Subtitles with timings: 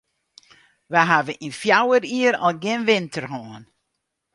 [0.91, 3.63] Wy hawwe yn fjouwer jier al gjin winter hân.